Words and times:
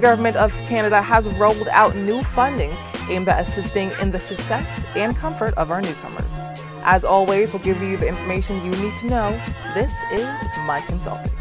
the 0.00 0.06
Government 0.06 0.36
of 0.36 0.50
Canada 0.66 1.02
has 1.02 1.28
rolled 1.28 1.68
out 1.68 1.94
new 1.94 2.22
funding 2.22 2.72
aimed 3.10 3.28
at 3.28 3.38
assisting 3.38 3.90
in 4.00 4.10
the 4.10 4.18
success 4.18 4.86
and 4.96 5.14
comfort 5.14 5.52
of 5.54 5.70
our 5.70 5.82
newcomers. 5.82 6.38
As 6.84 7.04
always, 7.04 7.52
we'll 7.52 7.62
give 7.62 7.82
you 7.82 7.98
the 7.98 8.08
information 8.08 8.64
you 8.64 8.70
need 8.82 8.96
to 8.96 9.08
know. 9.08 9.30
This 9.74 10.02
is 10.10 10.26
My 10.64 10.82
Consultant. 10.86 11.34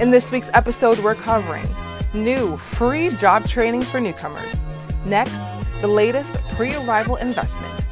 In 0.00 0.10
this 0.10 0.32
week's 0.32 0.50
episode, 0.52 0.98
we're 0.98 1.14
covering 1.14 1.64
new 2.12 2.56
free 2.56 3.08
job 3.10 3.46
training 3.46 3.82
for 3.82 4.00
newcomers. 4.00 4.64
Next, 5.04 5.44
the 5.80 5.86
latest 5.86 6.34
pre 6.56 6.74
arrival 6.74 7.14
investment, 7.14 7.84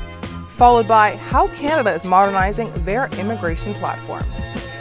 followed 0.48 0.88
by 0.88 1.14
how 1.16 1.46
Canada 1.54 1.92
is 1.92 2.04
modernizing 2.04 2.72
their 2.84 3.06
immigration 3.16 3.74
platform. 3.74 4.24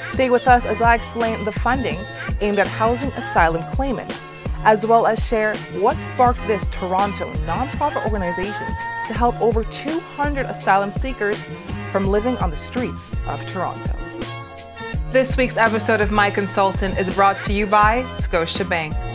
Stay 0.09 0.31
with 0.31 0.47
us 0.47 0.65
as 0.65 0.81
I 0.81 0.95
explain 0.95 1.45
the 1.45 1.51
funding 1.51 1.99
aimed 2.41 2.57
at 2.57 2.65
housing 2.65 3.11
asylum 3.11 3.61
claimants, 3.73 4.23
as 4.63 4.85
well 4.85 5.05
as 5.05 5.25
share 5.25 5.55
what 5.79 5.97
sparked 5.97 6.45
this 6.47 6.67
Toronto 6.69 7.31
nonprofit 7.45 8.03
organization 8.05 8.67
to 9.07 9.13
help 9.13 9.39
over 9.41 9.63
200 9.65 10.45
asylum 10.45 10.91
seekers 10.91 11.41
from 11.91 12.07
living 12.07 12.37
on 12.37 12.49
the 12.49 12.55
streets 12.55 13.15
of 13.27 13.45
Toronto. 13.45 13.95
This 15.11 15.37
week's 15.37 15.57
episode 15.57 16.01
of 16.01 16.11
My 16.11 16.31
Consultant 16.31 16.97
is 16.97 17.09
brought 17.09 17.39
to 17.41 17.53
you 17.53 17.67
by 17.67 18.03
Scotiabank. 18.17 19.12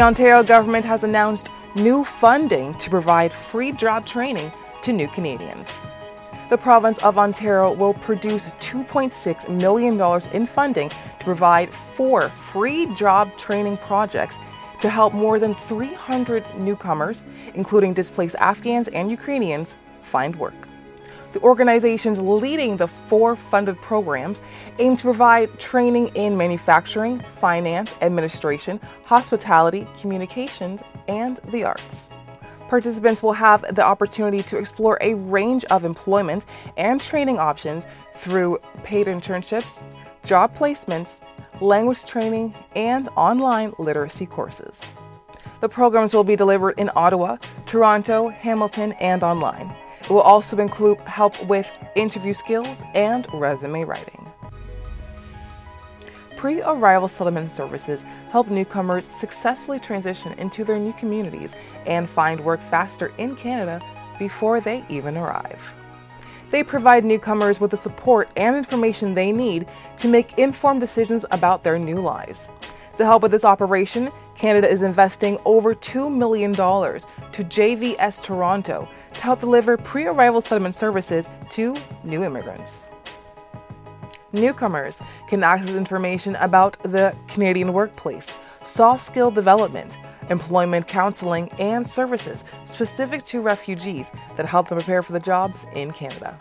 The 0.00 0.06
Ontario 0.06 0.42
government 0.42 0.86
has 0.86 1.04
announced 1.04 1.52
new 1.74 2.04
funding 2.04 2.72
to 2.76 2.88
provide 2.88 3.30
free 3.30 3.70
job 3.70 4.06
training 4.06 4.50
to 4.80 4.94
new 4.94 5.06
Canadians. 5.08 5.78
The 6.48 6.56
province 6.56 6.96
of 7.00 7.18
Ontario 7.18 7.74
will 7.74 7.92
produce 7.92 8.54
$2.6 8.60 9.60
million 9.60 10.00
in 10.32 10.46
funding 10.46 10.88
to 10.88 10.96
provide 11.22 11.70
four 11.70 12.30
free 12.30 12.86
job 12.94 13.36
training 13.36 13.76
projects 13.76 14.38
to 14.80 14.88
help 14.88 15.12
more 15.12 15.38
than 15.38 15.54
300 15.54 16.46
newcomers, 16.56 17.22
including 17.52 17.92
displaced 17.92 18.36
Afghans 18.36 18.88
and 18.88 19.10
Ukrainians, 19.10 19.76
find 20.00 20.34
work. 20.34 20.66
The 21.32 21.40
organizations 21.42 22.18
leading 22.18 22.76
the 22.76 22.88
four 22.88 23.36
funded 23.36 23.80
programs 23.80 24.40
aim 24.78 24.96
to 24.96 25.02
provide 25.02 25.60
training 25.60 26.08
in 26.16 26.36
manufacturing, 26.36 27.20
finance, 27.20 27.94
administration, 28.02 28.80
hospitality, 29.04 29.86
communications, 30.00 30.82
and 31.06 31.38
the 31.52 31.64
arts. 31.64 32.10
Participants 32.68 33.22
will 33.22 33.32
have 33.32 33.62
the 33.74 33.84
opportunity 33.84 34.42
to 34.44 34.58
explore 34.58 34.98
a 35.00 35.14
range 35.14 35.64
of 35.66 35.84
employment 35.84 36.46
and 36.76 37.00
training 37.00 37.38
options 37.38 37.86
through 38.14 38.58
paid 38.84 39.06
internships, 39.06 39.84
job 40.24 40.56
placements, 40.56 41.20
language 41.60 42.04
training, 42.04 42.54
and 42.74 43.08
online 43.16 43.72
literacy 43.78 44.26
courses. 44.26 44.92
The 45.60 45.68
programs 45.68 46.14
will 46.14 46.24
be 46.24 46.36
delivered 46.36 46.78
in 46.78 46.90
Ottawa, 46.96 47.36
Toronto, 47.66 48.28
Hamilton, 48.28 48.92
and 48.94 49.22
online. 49.22 49.74
It 50.00 50.10
will 50.10 50.20
also 50.20 50.58
include 50.58 50.98
help 51.00 51.42
with 51.46 51.70
interview 51.94 52.32
skills 52.32 52.82
and 52.94 53.26
resume 53.32 53.82
writing. 53.82 54.26
Pre 56.36 56.62
arrival 56.62 57.06
settlement 57.06 57.50
services 57.50 58.02
help 58.30 58.48
newcomers 58.48 59.04
successfully 59.04 59.78
transition 59.78 60.32
into 60.38 60.64
their 60.64 60.78
new 60.78 60.94
communities 60.94 61.54
and 61.84 62.08
find 62.08 62.42
work 62.42 62.62
faster 62.62 63.12
in 63.18 63.36
Canada 63.36 63.80
before 64.18 64.60
they 64.60 64.84
even 64.88 65.18
arrive. 65.18 65.74
They 66.50 66.64
provide 66.64 67.04
newcomers 67.04 67.60
with 67.60 67.70
the 67.70 67.76
support 67.76 68.30
and 68.36 68.56
information 68.56 69.14
they 69.14 69.32
need 69.32 69.68
to 69.98 70.08
make 70.08 70.38
informed 70.38 70.80
decisions 70.80 71.24
about 71.30 71.62
their 71.62 71.78
new 71.78 71.96
lives. 71.96 72.50
To 73.00 73.06
help 73.06 73.22
with 73.22 73.32
this 73.32 73.46
operation, 73.46 74.12
Canada 74.34 74.70
is 74.70 74.82
investing 74.82 75.38
over 75.46 75.74
$2 75.74 76.14
million 76.14 76.52
to 76.52 76.58
JVS 76.60 78.22
Toronto 78.22 78.86
to 79.14 79.20
help 79.22 79.40
deliver 79.40 79.78
pre 79.78 80.04
arrival 80.04 80.42
settlement 80.42 80.74
services 80.74 81.26
to 81.48 81.74
new 82.04 82.22
immigrants. 82.22 82.90
Newcomers 84.34 85.00
can 85.28 85.42
access 85.42 85.74
information 85.74 86.36
about 86.36 86.76
the 86.82 87.16
Canadian 87.26 87.72
workplace, 87.72 88.36
soft 88.62 89.02
skill 89.02 89.30
development, 89.30 89.96
employment 90.28 90.86
counseling, 90.86 91.50
and 91.52 91.86
services 91.86 92.44
specific 92.64 93.24
to 93.24 93.40
refugees 93.40 94.12
that 94.36 94.44
help 94.44 94.68
them 94.68 94.76
prepare 94.76 95.02
for 95.02 95.12
the 95.12 95.20
jobs 95.20 95.64
in 95.74 95.90
Canada. 95.90 96.38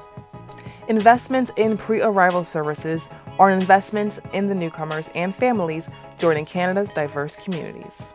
Investments 0.89 1.51
in 1.55 1.77
pre 1.77 2.01
arrival 2.01 2.43
services 2.43 3.07
are 3.39 3.49
investments 3.49 4.19
in 4.33 4.47
the 4.47 4.53
newcomers 4.53 5.09
and 5.15 5.33
families 5.33 5.89
joining 6.19 6.45
Canada's 6.45 6.93
diverse 6.93 7.35
communities. 7.37 8.13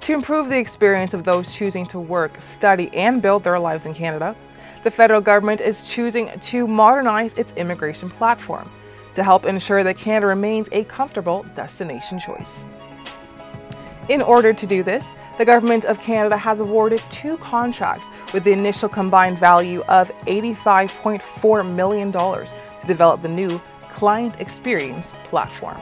To 0.00 0.14
improve 0.14 0.48
the 0.48 0.58
experience 0.58 1.12
of 1.12 1.24
those 1.24 1.54
choosing 1.54 1.84
to 1.88 2.00
work, 2.00 2.40
study, 2.40 2.90
and 2.94 3.20
build 3.20 3.44
their 3.44 3.60
lives 3.60 3.84
in 3.84 3.92
Canada, 3.92 4.34
the 4.82 4.90
federal 4.90 5.20
government 5.20 5.60
is 5.60 5.90
choosing 5.90 6.30
to 6.40 6.66
modernize 6.66 7.34
its 7.34 7.52
immigration 7.54 8.08
platform 8.08 8.70
to 9.14 9.22
help 9.22 9.44
ensure 9.44 9.84
that 9.84 9.98
Canada 9.98 10.26
remains 10.26 10.68
a 10.72 10.84
comfortable 10.84 11.44
destination 11.54 12.18
choice. 12.18 12.66
In 14.08 14.22
order 14.22 14.54
to 14.54 14.66
do 14.66 14.82
this, 14.82 15.14
the 15.36 15.44
Government 15.44 15.84
of 15.84 16.00
Canada 16.00 16.36
has 16.38 16.60
awarded 16.60 17.02
two 17.10 17.36
contracts 17.36 18.08
with 18.32 18.44
the 18.44 18.52
initial 18.52 18.88
combined 18.88 19.38
value 19.38 19.82
of 19.88 20.10
$85.4 20.26 21.74
million 21.74 22.10
develop 22.88 23.22
the 23.22 23.28
new 23.28 23.60
Client 23.92 24.34
Experience 24.40 25.12
platform. 25.24 25.80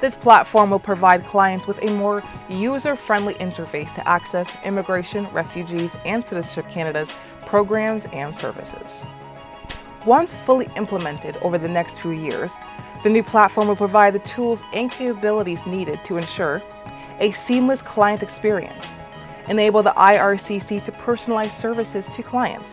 This 0.00 0.14
platform 0.14 0.70
will 0.70 0.78
provide 0.78 1.24
clients 1.24 1.66
with 1.66 1.82
a 1.82 1.90
more 1.92 2.22
user 2.48 2.94
friendly 2.94 3.34
interface 3.34 3.94
to 3.94 4.06
access 4.06 4.56
Immigration, 4.64 5.26
Refugees, 5.32 5.96
and 6.04 6.24
Citizenship 6.24 6.70
Canada's 6.70 7.16
programs 7.46 8.04
and 8.12 8.32
services. 8.32 9.06
Once 10.04 10.34
fully 10.34 10.68
implemented 10.76 11.38
over 11.38 11.56
the 11.56 11.68
next 11.68 11.98
few 12.00 12.10
years, 12.10 12.54
the 13.02 13.08
new 13.08 13.22
platform 13.22 13.68
will 13.68 13.76
provide 13.76 14.14
the 14.14 14.18
tools 14.20 14.62
and 14.72 14.90
capabilities 14.90 15.66
needed 15.66 15.98
to 16.04 16.16
ensure 16.16 16.62
a 17.20 17.30
seamless 17.30 17.80
client 17.80 18.22
experience, 18.22 18.98
enable 19.48 19.82
the 19.82 19.92
IRCC 19.92 20.82
to 20.82 20.92
personalize 20.92 21.50
services 21.50 22.08
to 22.08 22.22
clients, 22.22 22.72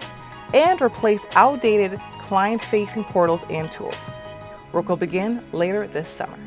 and 0.53 0.81
replace 0.81 1.25
outdated 1.35 1.99
client 2.21 2.61
facing 2.61 3.03
portals 3.03 3.43
and 3.49 3.71
tools. 3.71 4.09
Work 4.71 4.89
will 4.89 4.97
begin 4.97 5.43
later 5.51 5.87
this 5.87 6.09
summer. 6.09 6.37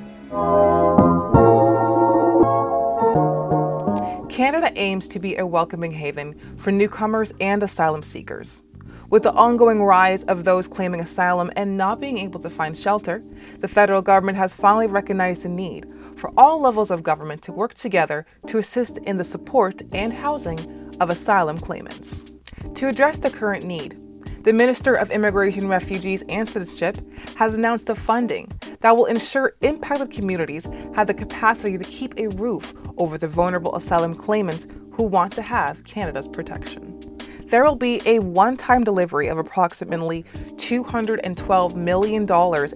Canada 4.29 4.73
aims 4.75 5.07
to 5.07 5.19
be 5.19 5.37
a 5.37 5.47
welcoming 5.47 5.93
haven 5.93 6.35
for 6.59 6.73
newcomers 6.73 7.33
and 7.41 7.63
asylum 7.63 8.03
seekers. 8.03 8.65
With 9.11 9.23
the 9.23 9.33
ongoing 9.33 9.83
rise 9.83 10.25
of 10.25 10.43
those 10.43 10.67
claiming 10.67 11.01
asylum 11.01 11.53
and 11.55 11.77
not 11.77 12.01
being 12.01 12.19
able 12.19 12.41
to 12.41 12.51
find 12.51 12.77
shelter, 12.77 13.23
the 13.61 13.69
federal 13.69 14.03
government 14.03 14.37
has 14.39 14.53
finally 14.53 14.89
recognized 14.89 15.45
the 15.45 15.49
need 15.49 15.87
for 16.17 16.33
all 16.37 16.61
levels 16.61 16.91
of 16.91 17.05
government 17.05 17.43
to 17.43 17.53
work 17.53 17.75
together 17.75 18.27
to 18.49 18.59
assist 18.59 18.99
in 18.99 19.19
the 19.19 19.25
support 19.25 19.83
and 19.93 20.13
housing 20.13 20.59
of 20.99 21.11
asylum 21.11 21.59
claimants. 21.59 22.34
To 22.75 22.89
address 22.89 23.19
the 23.19 23.31
current 23.31 23.65
need, 23.65 23.97
the 24.45 24.53
Minister 24.53 24.93
of 24.93 25.11
Immigration, 25.11 25.69
Refugees, 25.69 26.23
and 26.29 26.47
Citizenship 26.49 26.99
has 27.37 27.55
announced 27.55 27.87
the 27.87 27.95
funding 27.95 28.53
that 28.81 28.95
will 28.95 29.07
ensure 29.07 29.55
impacted 29.63 30.11
communities 30.11 30.69
have 30.95 31.07
the 31.07 31.15
capacity 31.15 31.79
to 31.79 31.85
keep 31.85 32.15
a 32.19 32.29
roof 32.37 32.75
over 32.99 33.17
the 33.17 33.27
vulnerable 33.27 33.75
asylum 33.75 34.15
claimants 34.15 34.67
who 34.93 35.05
want 35.05 35.33
to 35.33 35.43
have 35.43 35.83
Canada's 35.85 36.29
protection. 36.29 37.01
There 37.47 37.65
will 37.65 37.77
be 37.77 38.03
a 38.05 38.19
one 38.19 38.57
time 38.57 38.85
delivery 38.85 39.29
of 39.29 39.39
approximately 39.39 40.25
$212 40.57 41.77
million 41.77 42.27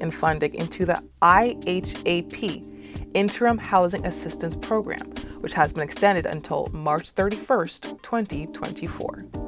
in 0.01 0.11
funding 0.11 0.55
into 0.55 0.87
the 0.87 1.03
IHAP 1.21 2.75
Interim 3.15 3.59
Housing 3.59 4.07
Assistance 4.07 4.55
Program, 4.57 5.07
which 5.41 5.53
has 5.55 5.73
been 5.73 5.83
extended 5.83 6.27
until 6.27 6.69
March 6.73 7.15
31st, 7.15 8.03
2024. 8.03 9.48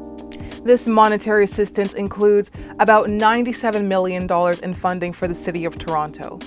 This 0.62 0.86
monetary 0.86 1.44
assistance 1.44 1.94
includes 1.94 2.50
about 2.78 3.06
$97 3.06 3.86
million 3.86 4.28
in 4.62 4.74
funding 4.74 5.10
for 5.10 5.26
the 5.26 5.34
City 5.34 5.64
of 5.64 5.78
Toronto. 5.78 6.38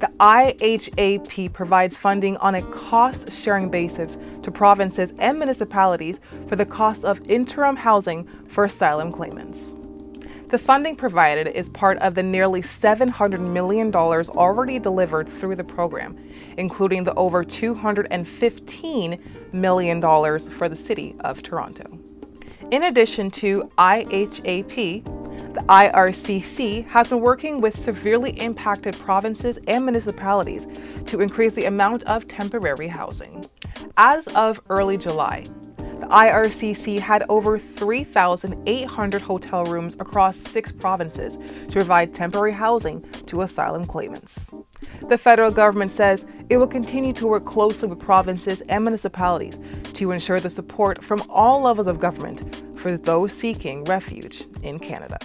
The 0.00 0.10
IHAP 0.18 1.52
provides 1.52 1.96
funding 1.96 2.36
on 2.38 2.56
a 2.56 2.62
cost 2.72 3.32
sharing 3.32 3.70
basis 3.70 4.18
to 4.42 4.50
provinces 4.50 5.12
and 5.20 5.38
municipalities 5.38 6.18
for 6.48 6.56
the 6.56 6.66
cost 6.66 7.04
of 7.04 7.20
interim 7.30 7.76
housing 7.76 8.24
for 8.48 8.64
asylum 8.64 9.12
claimants. 9.12 9.76
The 10.48 10.58
funding 10.58 10.96
provided 10.96 11.46
is 11.46 11.68
part 11.68 11.98
of 11.98 12.14
the 12.14 12.22
nearly 12.24 12.62
$700 12.62 13.38
million 13.38 13.94
already 13.94 14.80
delivered 14.80 15.28
through 15.28 15.54
the 15.54 15.62
program, 15.62 16.18
including 16.58 17.04
the 17.04 17.14
over 17.14 17.44
$215 17.44 19.20
million 19.52 20.00
for 20.50 20.68
the 20.68 20.76
City 20.76 21.14
of 21.20 21.44
Toronto. 21.44 22.00
In 22.70 22.84
addition 22.84 23.30
to 23.32 23.70
IHAP, 23.76 25.04
the 25.54 25.60
IRCC 25.60 26.86
has 26.86 27.08
been 27.08 27.20
working 27.20 27.60
with 27.60 27.76
severely 27.76 28.30
impacted 28.40 28.96
provinces 28.98 29.58
and 29.66 29.84
municipalities 29.84 30.66
to 31.06 31.20
increase 31.20 31.52
the 31.52 31.66
amount 31.66 32.04
of 32.04 32.26
temporary 32.28 32.88
housing. 32.88 33.44
As 33.98 34.26
of 34.28 34.60
early 34.70 34.96
July, 34.96 35.44
the 35.76 36.08
IRCC 36.08 36.98
had 36.98 37.24
over 37.28 37.58
3,800 37.58 39.22
hotel 39.22 39.64
rooms 39.66 39.96
across 40.00 40.36
six 40.36 40.72
provinces 40.72 41.36
to 41.36 41.72
provide 41.72 42.14
temporary 42.14 42.52
housing 42.52 43.02
to 43.26 43.42
asylum 43.42 43.86
claimants. 43.86 44.50
The 45.08 45.18
federal 45.18 45.50
government 45.50 45.90
says 45.90 46.26
it 46.48 46.56
will 46.56 46.66
continue 46.66 47.12
to 47.14 47.26
work 47.26 47.44
closely 47.44 47.88
with 47.88 47.98
provinces 47.98 48.62
and 48.62 48.82
municipalities 48.82 49.60
to 49.94 50.10
ensure 50.10 50.40
the 50.40 50.50
support 50.50 51.02
from 51.02 51.22
all 51.28 51.62
levels 51.62 51.86
of 51.86 52.00
government 52.00 52.62
for 52.78 52.96
those 52.96 53.32
seeking 53.32 53.84
refuge 53.84 54.44
in 54.62 54.78
Canada. 54.78 55.18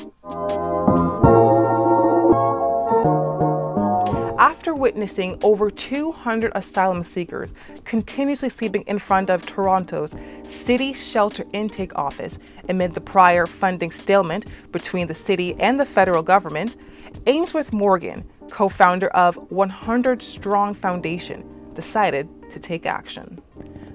After 4.39 4.75
witnessing 4.75 5.39
over 5.43 5.71
200 5.71 6.51
asylum 6.55 7.01
seekers 7.01 7.53
continuously 7.85 8.49
sleeping 8.49 8.83
in 8.83 8.99
front 8.99 9.29
of 9.29 9.45
Toronto's 9.45 10.15
City 10.43 10.93
Shelter 10.93 11.43
Intake 11.53 11.95
Office 11.95 12.37
amid 12.69 12.93
the 12.93 13.01
prior 13.01 13.47
funding 13.47 13.91
stalemate 13.91 14.51
between 14.71 15.07
the 15.07 15.15
city 15.15 15.55
and 15.59 15.79
the 15.79 15.85
federal 15.85 16.21
government, 16.21 16.77
Ainsworth 17.25 17.73
Morgan, 17.73 18.29
co 18.51 18.69
founder 18.69 19.07
of 19.09 19.35
100 19.51 20.21
Strong 20.21 20.75
Foundation, 20.75 21.43
decided 21.73 22.27
to 22.51 22.59
take 22.59 22.85
action. 22.85 23.41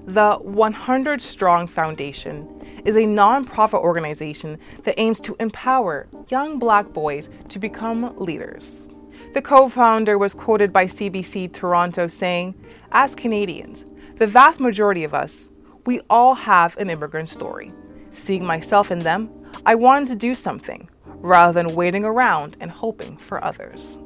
The 0.06 0.34
100 0.42 1.22
Strong 1.22 1.68
Foundation 1.68 2.48
is 2.84 2.96
a 2.96 3.04
nonprofit 3.04 3.80
organization 3.80 4.58
that 4.82 4.98
aims 4.98 5.20
to 5.20 5.36
empower 5.38 6.08
young 6.28 6.58
black 6.58 6.92
boys 6.92 7.30
to 7.50 7.60
become 7.60 8.12
leaders. 8.18 8.88
The 9.32 9.42
co 9.42 9.68
founder 9.68 10.18
was 10.18 10.34
quoted 10.34 10.72
by 10.72 10.86
CBC 10.86 11.52
Toronto 11.52 12.08
saying, 12.08 12.56
As 12.90 13.14
Canadians, 13.14 13.84
the 14.16 14.26
vast 14.26 14.58
majority 14.58 15.04
of 15.04 15.14
us, 15.14 15.50
we 15.86 16.00
all 16.10 16.34
have 16.34 16.76
an 16.78 16.90
immigrant 16.90 17.28
story. 17.28 17.72
Seeing 18.10 18.44
myself 18.44 18.90
in 18.90 18.98
them, 18.98 19.30
I 19.64 19.76
wanted 19.76 20.08
to 20.08 20.16
do 20.16 20.34
something 20.34 20.90
rather 21.06 21.52
than 21.52 21.76
waiting 21.76 22.04
around 22.04 22.56
and 22.58 22.72
hoping 22.72 23.18
for 23.18 23.42
others. 23.44 23.98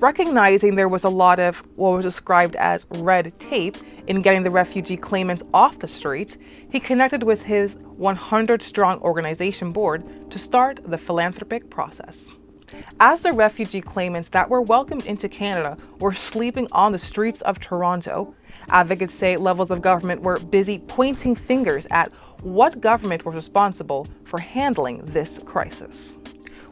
Recognizing 0.00 0.74
there 0.74 0.88
was 0.88 1.04
a 1.04 1.08
lot 1.08 1.38
of 1.38 1.58
what 1.76 1.96
was 1.96 2.04
described 2.04 2.56
as 2.56 2.86
red 2.90 3.38
tape 3.40 3.76
in 4.08 4.22
getting 4.22 4.42
the 4.42 4.50
refugee 4.50 4.96
claimants 4.96 5.42
off 5.52 5.78
the 5.78 5.86
streets, 5.86 6.38
he 6.70 6.80
connected 6.80 7.22
with 7.22 7.42
his 7.42 7.76
100 7.96 8.62
strong 8.62 9.00
organization 9.00 9.70
board 9.70 10.30
to 10.30 10.38
start 10.38 10.80
the 10.84 10.98
philanthropic 10.98 11.70
process. 11.70 12.38
As 13.00 13.20
the 13.20 13.32
refugee 13.32 13.80
claimants 13.80 14.30
that 14.30 14.48
were 14.48 14.62
welcomed 14.62 15.06
into 15.06 15.28
Canada 15.28 15.76
were 16.00 16.14
sleeping 16.14 16.68
on 16.72 16.92
the 16.92 16.98
streets 16.98 17.42
of 17.42 17.60
Toronto, 17.60 18.34
advocates 18.70 19.14
say 19.14 19.36
levels 19.36 19.70
of 19.70 19.82
government 19.82 20.22
were 20.22 20.38
busy 20.38 20.78
pointing 20.78 21.34
fingers 21.34 21.86
at 21.90 22.12
what 22.42 22.80
government 22.80 23.24
was 23.24 23.34
responsible 23.34 24.06
for 24.24 24.38
handling 24.38 25.00
this 25.04 25.42
crisis. 25.42 26.18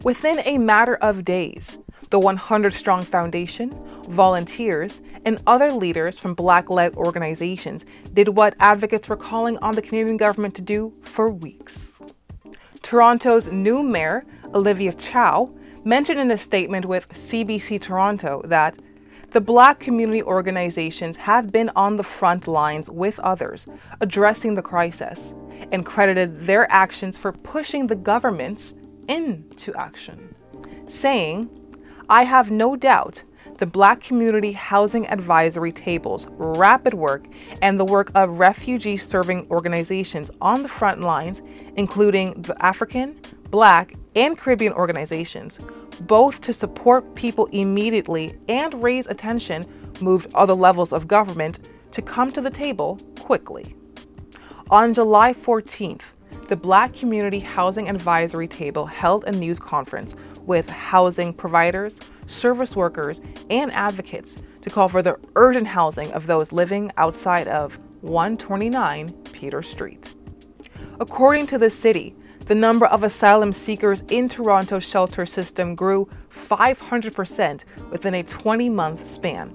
Within 0.04 0.40
a 0.44 0.58
matter 0.58 0.96
of 0.96 1.24
days, 1.24 1.78
the 2.16 2.20
100 2.20 2.72
Strong 2.72 3.02
Foundation, 3.02 3.78
volunteers, 4.08 5.02
and 5.26 5.42
other 5.46 5.70
leaders 5.70 6.16
from 6.16 6.32
Black 6.32 6.70
led 6.70 6.94
organizations 6.94 7.84
did 8.14 8.30
what 8.30 8.54
advocates 8.58 9.06
were 9.06 9.18
calling 9.18 9.58
on 9.58 9.74
the 9.74 9.82
Canadian 9.82 10.16
government 10.16 10.54
to 10.54 10.62
do 10.62 10.94
for 11.02 11.28
weeks. 11.28 12.00
Toronto's 12.80 13.52
new 13.52 13.82
mayor, 13.82 14.24
Olivia 14.54 14.94
Chow, 14.94 15.50
mentioned 15.84 16.18
in 16.18 16.30
a 16.30 16.38
statement 16.38 16.86
with 16.86 17.06
CBC 17.10 17.82
Toronto 17.82 18.40
that 18.46 18.78
the 19.32 19.40
Black 19.42 19.78
community 19.78 20.22
organizations 20.22 21.18
have 21.18 21.52
been 21.52 21.70
on 21.76 21.96
the 21.96 22.02
front 22.02 22.48
lines 22.48 22.88
with 22.88 23.18
others 23.18 23.68
addressing 24.00 24.54
the 24.54 24.62
crisis 24.62 25.34
and 25.70 25.84
credited 25.84 26.46
their 26.46 26.66
actions 26.72 27.18
for 27.18 27.32
pushing 27.32 27.86
the 27.86 27.94
governments 27.94 28.74
into 29.06 29.74
action, 29.74 30.34
saying, 30.86 31.50
I 32.08 32.22
have 32.22 32.52
no 32.52 32.76
doubt 32.76 33.24
the 33.58 33.66
Black 33.66 34.00
Community 34.00 34.52
Housing 34.52 35.08
Advisory 35.08 35.72
Table's 35.72 36.28
rapid 36.36 36.94
work 36.94 37.24
and 37.62 37.80
the 37.80 37.84
work 37.84 38.12
of 38.14 38.38
refugee 38.38 38.96
serving 38.96 39.48
organizations 39.50 40.30
on 40.40 40.62
the 40.62 40.68
front 40.68 41.00
lines, 41.00 41.42
including 41.74 42.40
the 42.42 42.64
African, 42.64 43.18
Black, 43.50 43.94
and 44.14 44.38
Caribbean 44.38 44.72
organizations, 44.74 45.58
both 46.02 46.40
to 46.42 46.52
support 46.52 47.14
people 47.16 47.46
immediately 47.46 48.38
and 48.48 48.80
raise 48.82 49.08
attention, 49.08 49.64
moved 50.00 50.32
other 50.34 50.54
levels 50.54 50.92
of 50.92 51.08
government 51.08 51.70
to 51.90 52.02
come 52.02 52.30
to 52.30 52.40
the 52.40 52.50
table 52.50 52.98
quickly. 53.18 53.74
On 54.70 54.94
July 54.94 55.32
14th, 55.32 56.02
the 56.48 56.56
Black 56.56 56.94
Community 56.94 57.40
Housing 57.40 57.88
Advisory 57.88 58.46
Table 58.46 58.86
held 58.86 59.24
a 59.24 59.32
news 59.32 59.58
conference 59.58 60.14
with 60.46 60.68
housing 60.68 61.32
providers, 61.32 62.00
service 62.26 62.74
workers, 62.74 63.20
and 63.50 63.72
advocates 63.72 64.42
to 64.62 64.70
call 64.70 64.88
for 64.88 65.02
the 65.02 65.18
urgent 65.36 65.66
housing 65.66 66.12
of 66.12 66.26
those 66.26 66.52
living 66.52 66.90
outside 66.96 67.48
of 67.48 67.78
129 68.02 69.08
Peter 69.32 69.62
Street. 69.62 70.14
According 71.00 71.46
to 71.48 71.58
the 71.58 71.70
city, 71.70 72.14
the 72.46 72.54
number 72.54 72.86
of 72.86 73.02
asylum 73.02 73.52
seekers 73.52 74.02
in 74.08 74.28
Toronto's 74.28 74.84
shelter 74.84 75.26
system 75.26 75.74
grew 75.74 76.08
500% 76.30 77.64
within 77.90 78.14
a 78.14 78.22
20 78.22 78.68
month 78.68 79.10
span. 79.10 79.54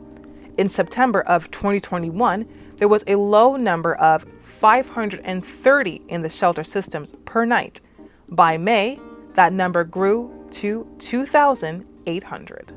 In 0.57 0.67
September 0.67 1.21
of 1.21 1.49
2021, 1.51 2.45
there 2.77 2.89
was 2.89 3.03
a 3.07 3.15
low 3.15 3.55
number 3.55 3.95
of 3.95 4.25
530 4.41 6.01
in 6.09 6.21
the 6.21 6.29
shelter 6.29 6.63
systems 6.63 7.15
per 7.25 7.45
night. 7.45 7.79
By 8.27 8.57
May, 8.57 8.99
that 9.35 9.53
number 9.53 9.83
grew 9.83 10.40
to 10.51 10.87
2,800. 10.99 12.73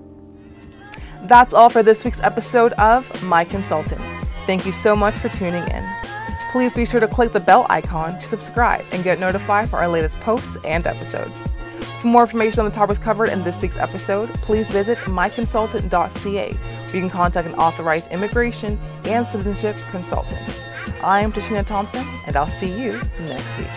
That's 1.23 1.55
all 1.55 1.71
for 1.71 1.83
this 1.83 2.05
week's 2.05 2.21
episode 2.21 2.73
of 2.73 3.23
My 3.23 3.45
Consultant. 3.45 4.01
Thank 4.47 4.67
you 4.67 4.73
so 4.73 4.95
much 4.95 5.15
for 5.15 5.29
tuning 5.31 5.67
in. 5.69 5.89
Please 6.53 6.73
be 6.73 6.85
sure 6.87 7.01
to 7.01 7.09
click 7.09 7.33
the 7.33 7.41
bell 7.41 7.67
icon 7.71 8.19
to 8.19 8.27
subscribe 8.27 8.85
and 8.93 9.03
get 9.03 9.19
notified 9.19 9.69
for 9.69 9.79
our 9.79 9.89
latest 9.89 10.21
posts 10.21 10.57
and 10.65 10.87
episodes. 10.87 11.43
For 12.01 12.09
more 12.09 12.23
information 12.23 12.61
on 12.61 12.67
the 12.67 12.71
topics 12.71 12.99
covered 12.99 13.31
in 13.31 13.43
this 13.43 13.63
week's 13.63 13.79
episode, 13.79 14.29
please 14.35 14.69
visit 14.69 14.99
myconsultant.ca, 14.99 16.53
where 16.53 16.95
you 16.95 17.01
can 17.01 17.09
contact 17.11 17.49
an 17.49 17.55
authorized 17.55 18.13
immigration 18.13 18.79
and 19.05 19.27
citizenship 19.27 19.77
consultant. 19.91 20.43
I'm 21.03 21.33
Tashina 21.33 21.67
Thompson, 21.67 22.07
and 22.27 22.37
I'll 22.37 22.47
see 22.47 22.69
you 22.81 23.01
next 23.21 23.59
week. 23.59 23.71